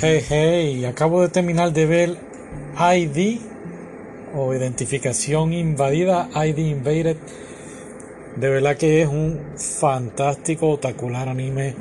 [0.00, 2.16] Hey, hey, acabo de terminar de ver
[2.78, 3.40] ID
[4.32, 7.16] o identificación invadida, ID invaded.
[8.36, 11.74] De verdad que es un fantástico, espectacular anime.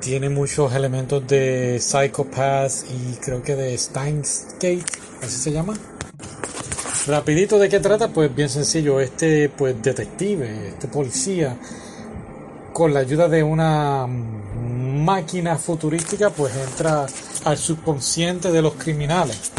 [0.00, 4.82] Tiene muchos elementos de Psychopath y creo que de Steins Gate,
[5.22, 5.74] así se llama.
[7.06, 11.56] Rapidito de qué trata, pues bien sencillo, este pues detective, este policía,
[12.72, 14.08] con la ayuda de una
[14.90, 17.06] máquina futurística pues entra
[17.44, 19.52] al subconsciente de los criminales.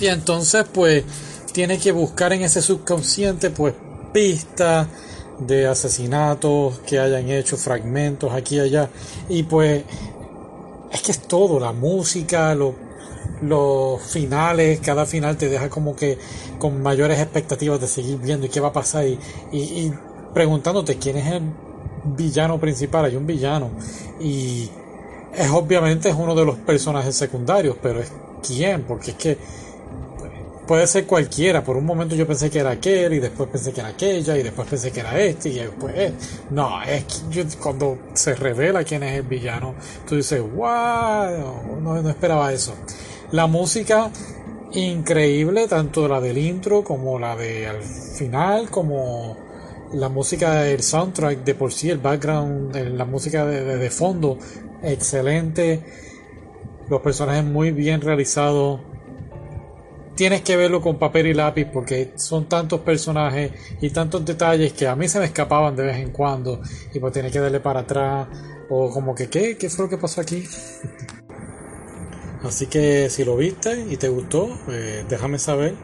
[0.00, 1.04] Y entonces pues
[1.52, 3.74] tiene que buscar en ese subconsciente pues
[4.12, 4.88] pistas
[5.38, 8.90] de asesinatos que hayan hecho, fragmentos aquí y allá.
[9.28, 9.84] Y pues
[10.92, 16.18] es que es todo, la música, los finales, cada final te deja como que
[16.58, 19.18] con mayores expectativas de seguir viendo y qué va a pasar y,
[19.52, 19.92] y
[20.32, 21.42] preguntándote quién es el
[22.14, 23.70] villano principal, hay un villano.
[24.20, 24.68] Y
[25.34, 28.12] es obviamente es uno de los personajes secundarios, pero es
[28.46, 29.38] quién, porque es que
[30.66, 31.62] puede ser cualquiera.
[31.64, 34.42] Por un momento yo pensé que era aquel, y después pensé que era aquella, y
[34.42, 36.12] después pensé que era este, y después.
[36.50, 39.74] No, es que cuando se revela quién es el villano,
[40.06, 42.74] tú dices, wow, no, no esperaba eso.
[43.32, 44.10] La música
[44.72, 49.45] increíble, tanto la del intro como la de al final, como
[49.92, 54.38] la música del soundtrack de por sí, el background, la música de, de, fondo,
[54.82, 55.82] excelente.
[56.88, 58.80] Los personajes muy bien realizados.
[60.14, 64.86] Tienes que verlo con papel y lápiz porque son tantos personajes y tantos detalles que
[64.86, 66.62] a mí se me escapaban de vez en cuando
[66.94, 68.26] y pues tienes que darle para atrás
[68.70, 69.58] o como que ¿qué?
[69.58, 70.44] ¿Qué fue lo que pasó aquí?
[72.42, 75.74] Así que si lo viste y te gustó, pues déjame saber.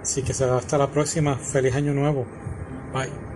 [0.00, 1.36] Así que será hasta la próxima.
[1.36, 2.26] Feliz año nuevo.
[2.92, 3.10] 拜。
[3.10, 3.29] Bye.